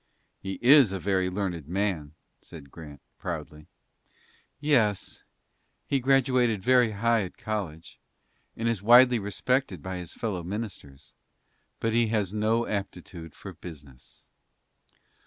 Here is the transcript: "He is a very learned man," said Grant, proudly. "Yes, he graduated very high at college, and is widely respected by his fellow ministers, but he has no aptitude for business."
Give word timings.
"He 0.41 0.57
is 0.63 0.91
a 0.91 0.97
very 0.97 1.29
learned 1.29 1.67
man," 1.67 2.15
said 2.41 2.71
Grant, 2.71 3.01
proudly. 3.19 3.67
"Yes, 4.59 5.21
he 5.85 5.99
graduated 5.99 6.63
very 6.63 6.89
high 6.93 7.21
at 7.21 7.37
college, 7.37 7.99
and 8.57 8.67
is 8.67 8.81
widely 8.81 9.19
respected 9.19 9.83
by 9.83 9.97
his 9.97 10.13
fellow 10.15 10.41
ministers, 10.41 11.13
but 11.79 11.93
he 11.93 12.07
has 12.07 12.33
no 12.33 12.65
aptitude 12.65 13.35
for 13.35 13.53
business." 13.53 14.25